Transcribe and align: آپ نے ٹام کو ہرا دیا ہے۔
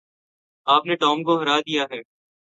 آپ 0.67 0.85
نے 0.85 0.95
ٹام 0.95 1.23
کو 1.23 1.39
ہرا 1.41 1.59
دیا 1.59 1.83
ہے۔ 1.91 2.01